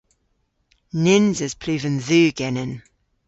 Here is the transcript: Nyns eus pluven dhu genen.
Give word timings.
Nyns 1.03 1.37
eus 1.45 1.55
pluven 1.61 1.97
dhu 2.07 2.21
genen. 2.37 2.73